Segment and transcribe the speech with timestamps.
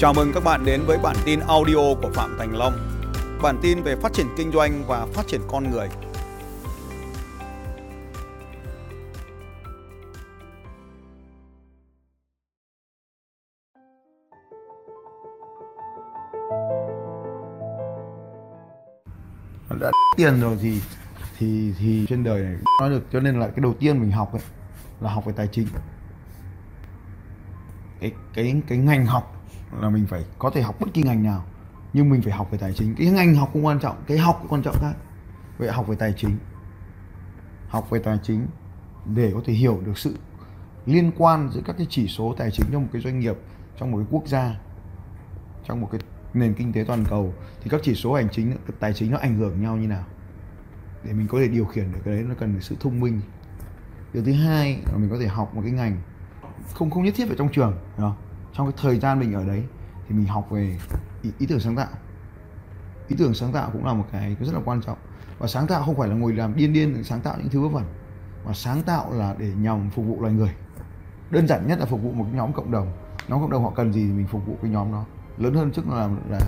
[0.00, 2.72] Chào mừng các bạn đến với bản tin audio của Phạm Thành Long.
[3.42, 5.88] Bản tin về phát triển kinh doanh và phát triển con người.
[19.80, 20.80] đã tiền rồi thì
[21.38, 24.32] thì thì trên đời này nói được cho nên là cái đầu tiên mình học
[24.32, 24.42] ấy,
[25.00, 25.66] là học về tài chính
[28.00, 29.39] cái cái cái ngành học
[29.80, 31.44] là mình phải có thể học bất kỳ ngành nào,
[31.92, 32.94] nhưng mình phải học về tài chính.
[32.94, 34.92] Cái ngành học cũng quan trọng, cái học cũng quan trọng khác.
[35.58, 36.38] Vậy học về tài chính,
[37.68, 38.46] học về tài chính
[39.06, 40.18] để có thể hiểu được sự
[40.86, 43.36] liên quan giữa các cái chỉ số tài chính trong một cái doanh nghiệp,
[43.78, 44.60] trong một cái quốc gia,
[45.64, 46.00] trong một cái
[46.34, 49.36] nền kinh tế toàn cầu, thì các chỉ số hành chính, tài chính nó ảnh
[49.36, 50.04] hưởng nhau như nào?
[51.04, 53.20] Để mình có thể điều khiển được cái đấy, nó cần sự thông minh.
[54.12, 56.00] Điều thứ hai là mình có thể học một cái ngành
[56.74, 58.16] không không nhất thiết phải trong trường không?
[58.52, 59.64] Trong cái thời gian mình ở đấy
[60.08, 60.78] thì mình học về
[61.22, 61.88] ý, ý tưởng sáng tạo.
[63.08, 64.98] Ý tưởng sáng tạo cũng là một cái rất là quan trọng.
[65.38, 67.68] Và sáng tạo không phải là ngồi làm điên điên sáng tạo những thứ vớ
[67.68, 67.84] vẩn.
[68.44, 70.54] Mà sáng tạo là để nhằm phục vụ loài người.
[71.30, 72.92] Đơn giản nhất là phục vụ một nhóm cộng đồng.
[73.28, 75.04] Nhóm cộng đồng họ cần gì thì mình phục vụ cái nhóm đó.
[75.38, 76.40] Lớn hơn trước là là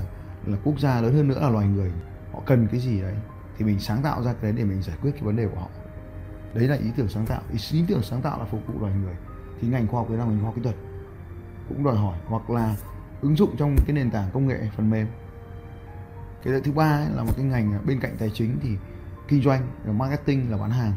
[0.47, 1.93] là quốc gia lớn hơn nữa là loài người.
[2.33, 3.15] Họ cần cái gì đấy
[3.59, 5.61] thì mình sáng tạo ra cái đấy để mình giải quyết cái vấn đề của
[5.61, 5.69] họ.
[6.55, 7.41] Đấy là ý tưởng sáng tạo.
[7.53, 9.15] Ý, ý tưởng sáng tạo là phục vụ loài người.
[9.61, 10.77] Thì ngành khoa học đấy là ngành khoa học kỹ thuật
[11.69, 12.77] cũng đòi hỏi, hoặc là
[13.21, 15.07] ứng dụng trong cái nền tảng công nghệ phần mềm.
[16.45, 18.77] Cái thứ ba ấy là một cái ngành bên cạnh tài chính thì
[19.29, 20.93] kinh doanh là marketing là bán hàng.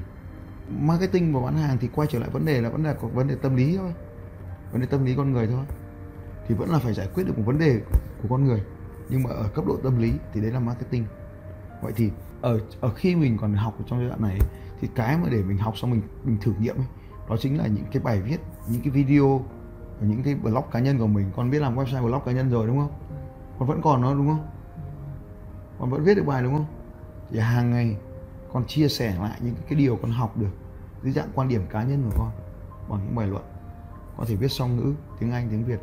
[0.80, 3.28] Marketing và bán hàng thì quay trở lại vấn đề là vấn đề có vấn
[3.28, 3.94] đề tâm lý thôi,
[4.72, 5.66] vấn đề tâm lý con người thôi.
[6.48, 7.82] Thì vẫn là phải giải quyết được một vấn đề
[8.22, 8.64] của con người,
[9.10, 11.06] nhưng mà ở cấp độ tâm lý thì đấy là marketing.
[11.82, 14.40] Vậy thì ở ở khi mình còn học trong giai đoạn này
[14.82, 16.88] thì cái mà để mình học xong mình mình thử nghiệm ấy,
[17.30, 18.38] đó chính là những cái bài viết,
[18.68, 19.46] những cái video
[20.02, 21.32] những cái blog cá nhân của mình.
[21.36, 22.92] Con biết làm website blog cá nhân rồi đúng không?
[23.60, 24.48] Con vẫn còn nó đúng không?
[25.80, 26.66] Con vẫn viết được bài đúng không?
[27.32, 27.98] Thì hàng ngày
[28.54, 30.52] con chia sẻ lại những cái điều con học được
[31.04, 32.32] dưới dạng quan điểm cá nhân của con
[32.90, 33.44] bằng những bài luận.
[34.18, 35.80] Có thể viết song ngữ, tiếng Anh, tiếng Việt.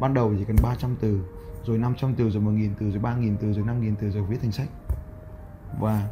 [0.00, 1.20] Ban đầu chỉ cần 300 từ,
[1.64, 4.52] rồi 500 từ, rồi 1.000 từ, rồi 3.000 từ, rồi 5.000 từ, rồi viết thành
[4.52, 4.68] sách.
[5.80, 6.08] Và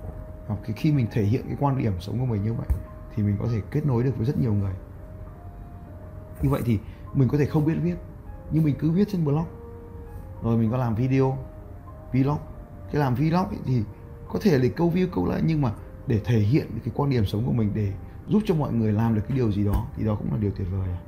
[0.49, 2.67] cái khi mình thể hiện cái quan điểm sống của mình như vậy
[3.15, 4.73] thì mình có thể kết nối được với rất nhiều người.
[6.43, 6.79] Như vậy thì
[7.15, 7.97] mình có thể không biết viết
[8.51, 9.45] nhưng mình cứ viết trên blog.
[10.43, 11.39] Rồi mình có làm video
[12.13, 12.39] vlog.
[12.93, 13.83] Cái làm vlog ấy thì
[14.29, 15.73] có thể để câu view câu lại nhưng mà
[16.07, 17.93] để thể hiện cái quan điểm sống của mình để
[18.29, 20.51] giúp cho mọi người làm được cái điều gì đó thì đó cũng là điều
[20.51, 21.01] tuyệt vời à.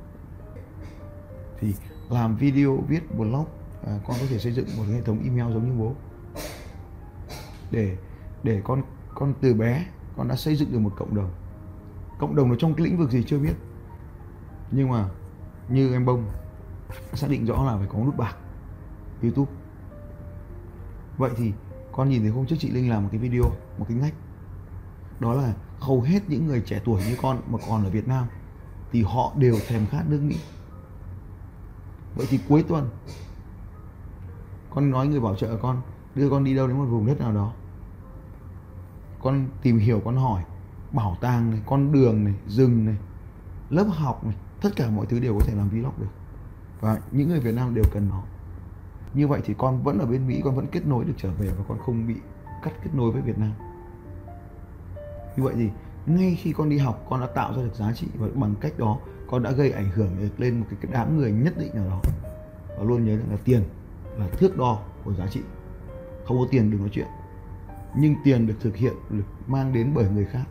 [1.59, 1.73] thì
[2.09, 3.45] làm video viết blog
[3.85, 5.93] à, con có thể xây dựng một hệ thống email giống như bố.
[7.71, 7.97] Để
[8.43, 8.83] để con
[9.15, 9.85] con từ bé
[10.17, 11.31] con đã xây dựng được một cộng đồng.
[12.19, 13.53] Cộng đồng ở trong cái lĩnh vực gì chưa biết.
[14.71, 15.09] Nhưng mà
[15.69, 16.25] như em bông
[17.13, 18.35] xác định rõ là phải có nút bạc,
[19.21, 19.51] youtube.
[21.17, 21.53] Vậy thì
[21.91, 23.43] con nhìn thấy hôm trước chị linh làm một cái video,
[23.77, 24.13] một cái ngách.
[25.19, 28.25] Đó là hầu hết những người trẻ tuổi như con mà còn ở việt nam
[28.91, 30.35] thì họ đều thèm khát nước mỹ.
[32.15, 32.89] Vậy thì cuối tuần,
[34.69, 35.81] con nói người bảo trợ con,
[36.15, 37.53] đưa con đi đâu đến một vùng đất nào đó.
[39.21, 40.43] Con tìm hiểu, con hỏi,
[40.91, 42.95] bảo tàng này, con đường này, rừng này,
[43.69, 46.11] lớp học này tất cả mọi thứ đều có thể làm vlog được.
[46.81, 48.23] Và những người Việt Nam đều cần nó.
[49.13, 51.47] Như vậy thì con vẫn ở bên Mỹ, con vẫn kết nối được trở về
[51.57, 52.15] và con không bị
[52.63, 53.51] cắt kết nối với Việt Nam.
[55.37, 55.69] Như vậy thì
[56.05, 58.73] ngay khi con đi học, con đã tạo ra được giá trị và bằng cách
[58.77, 61.85] đó, con đã gây ảnh hưởng được lên một cái đám người nhất định nào
[61.89, 62.01] đó.
[62.77, 63.63] Và luôn nhớ rằng là tiền
[64.17, 65.41] là thước đo của giá trị.
[66.25, 67.07] Không có tiền đừng nói chuyện.
[67.97, 70.45] Nhưng tiền được thực hiện, được mang đến bởi người khác.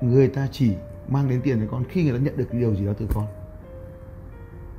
[0.00, 0.74] Người ta chỉ
[1.08, 3.06] mang đến tiền cho con khi người ta nhận được cái điều gì đó từ
[3.14, 3.26] con.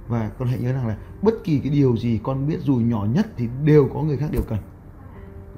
[0.07, 3.07] Và con hãy nhớ rằng là bất kỳ cái điều gì con biết dù nhỏ
[3.13, 4.59] nhất thì đều có người khác đều cần.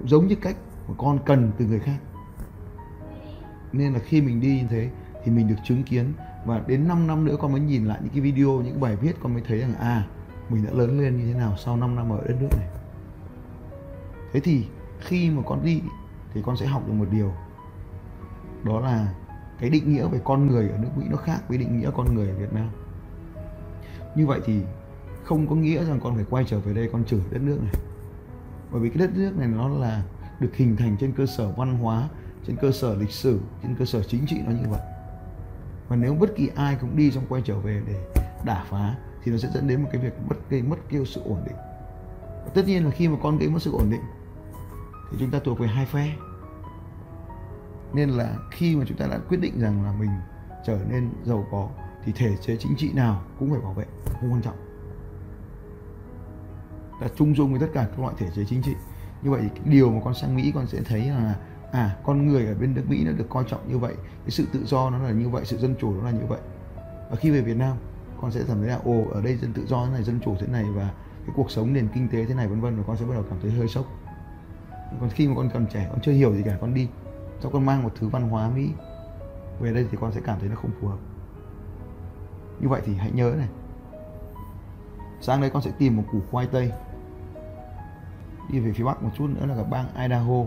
[0.06, 0.56] Giống như cách
[0.88, 1.98] mà con cần từ người khác.
[3.74, 4.90] Nên là khi mình đi như thế
[5.24, 6.14] thì mình được chứng kiến
[6.46, 9.16] và đến 5 năm nữa con mới nhìn lại những cái video, những bài viết
[9.24, 10.08] con mới thấy rằng à
[10.50, 12.68] mình đã lớn lên như thế nào sau 5 năm ở đất nước này.
[14.34, 14.66] Thế thì
[15.00, 15.82] khi mà con đi
[16.34, 17.34] thì con sẽ học được một điều.
[18.64, 19.14] Đó là
[19.60, 22.16] cái định nghĩa về con người ở nước Mỹ nó khác với định nghĩa con
[22.16, 22.70] người ở Việt Nam.
[24.16, 24.62] Như vậy thì
[25.24, 27.74] không có nghĩa rằng con phải quay trở về đây con chửi đất nước này.
[28.72, 30.04] Bởi vì cái đất nước này nó là
[30.40, 32.10] được hình thành trên cơ sở văn hóa,
[32.48, 34.82] trên cơ sở lịch sử, trên cơ sở chính trị nó như vậy.
[35.88, 39.32] Và nếu bất kỳ ai cũng đi xong quay trở về để đả phá thì
[39.32, 41.56] nó sẽ dẫn đến một cái việc mất gây mất kêu sự ổn định.
[42.46, 44.02] Và tất nhiên là khi mà con gây mất sự ổn định
[45.12, 46.16] thì chúng ta thuộc về hai phe
[47.94, 50.10] nên là khi mà chúng ta đã quyết định rằng là mình
[50.66, 51.70] trở nên giàu có,
[52.06, 54.56] thì thể chế chính trị nào cũng phải bảo vệ, không quan trọng.
[57.02, 58.74] Là chung dung với tất cả các loại thể chế chính trị.
[59.22, 61.36] Như vậy thì điều mà con sang Mỹ con sẽ thấy là
[61.72, 64.46] à con người ở bên nước Mỹ nó được coi trọng như vậy, cái sự
[64.54, 66.40] tự do nó là như vậy, sự dân chủ nó là như vậy.
[67.10, 67.78] Và khi về Việt Nam,
[68.22, 70.36] con sẽ cảm thấy là, ồ, ở đây dân tự do thế này, dân chủ
[70.40, 70.92] thế này và
[71.26, 73.24] cái cuộc sống nền kinh tế thế này, vân vân, và con sẽ bắt đầu
[73.30, 73.86] cảm thấy hơi sốc.
[75.00, 76.88] Còn khi mà con còn trẻ, con chưa hiểu gì cả, con đi
[77.42, 78.70] cho con mang một thứ văn hóa Mỹ.
[79.60, 80.98] Về đây thì con sẽ cảm thấy nó không phù hợp.
[82.60, 83.48] Như vậy thì hãy nhớ này.
[85.22, 86.72] Sang đây con sẽ tìm một củ khoai tây.
[88.50, 90.46] Đi về phía bắc một chút nữa là cả bang Idaho.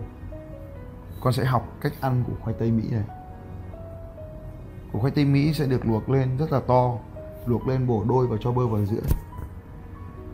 [1.21, 3.05] Con sẽ học cách ăn củ khoai tây Mỹ này.
[4.93, 6.99] Củ khoai tây Mỹ sẽ được luộc lên rất là to,
[7.47, 9.03] luộc lên bổ đôi và cho bơ vào giữa.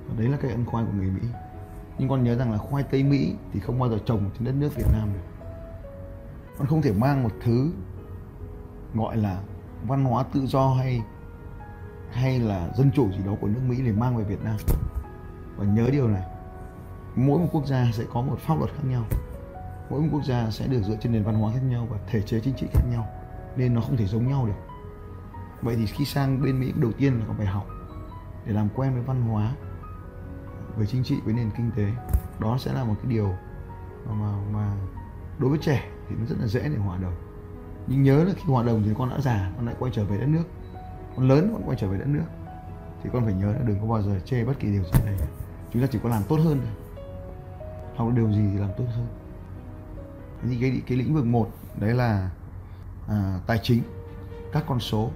[0.08, 1.28] Và đấy là cái ăn khoai của người Mỹ.
[1.98, 4.54] Nhưng con nhớ rằng là khoai tây Mỹ thì không bao giờ trồng trên đất
[4.58, 5.37] nước Việt Nam được
[6.58, 7.70] con không thể mang một thứ
[8.94, 9.42] gọi là
[9.86, 11.02] văn hóa tự do hay
[12.10, 14.56] hay là dân chủ gì đó của nước Mỹ để mang về Việt Nam.
[15.56, 16.22] Và nhớ điều này
[17.16, 19.04] mỗi một quốc gia sẽ có một pháp luật khác nhau.
[19.90, 22.22] Mỗi một quốc gia sẽ được dựa trên nền văn hóa khác nhau và thể
[22.22, 23.06] chế chính trị khác nhau
[23.56, 24.52] nên nó không thể giống nhau được.
[25.62, 27.66] Vậy thì khi sang bên Mỹ đầu tiên là còn phải học
[28.46, 29.54] để làm quen với văn hóa
[30.76, 31.86] về chính trị với nền kinh tế.
[32.38, 33.34] Đó sẽ là một cái điều
[34.06, 34.72] mà mà, mà
[35.38, 37.14] đối với trẻ thì nó rất là dễ để hòa đồng.
[37.86, 40.18] Nhưng nhớ là khi hòa đồng thì con đã già con lại quay trở về
[40.18, 40.44] đất nước.
[41.16, 42.24] Con lớn con quay trở về đất nước.
[43.02, 45.14] Thì con phải nhớ là đừng có bao giờ chê bất kỳ điều gì này.
[45.72, 47.04] Chúng ta chỉ có làm tốt hơn thôi.
[47.96, 49.06] Học điều gì thì làm tốt hơn.
[50.42, 52.30] Thì cái cái lĩnh vực một đấy là
[53.08, 53.82] à, tài chính
[54.52, 55.10] các con số.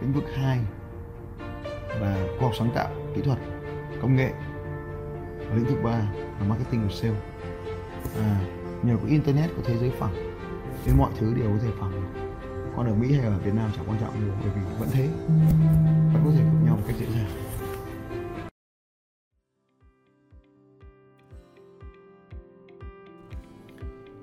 [0.00, 0.58] Lĩnh vực hai
[2.00, 3.38] là khoa học sáng tạo kỹ thuật
[4.02, 4.32] công nghệ.
[5.48, 5.98] Và lĩnh vực ba
[6.40, 7.16] là marketing và sale.
[8.18, 8.40] À,
[8.82, 10.14] nhờ có internet của thế giới phẳng,
[10.86, 12.20] nên mọi thứ đều có thể phẳng được.
[12.76, 15.08] Còn ở Mỹ hay ở Việt Nam chẳng quan trọng nữa bởi vì vẫn thế.
[16.12, 17.30] Vẫn có thể gặp nhau một cách dễ dàng.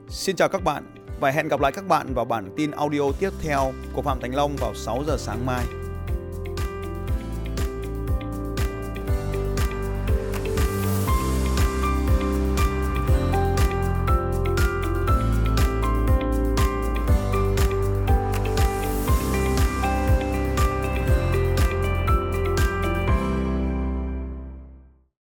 [0.09, 0.83] Xin chào các bạn
[1.19, 4.35] và hẹn gặp lại các bạn vào bản tin audio tiếp theo của Phạm Thành
[4.35, 5.65] Long vào 6 giờ sáng mai.